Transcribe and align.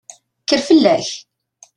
Kker 0.41 0.61
fell-ak! 0.67 1.07